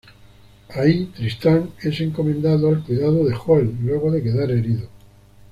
[0.73, 4.89] Ahí, Tristán es encomendado al cuidado de Hoel luego de quedar herido.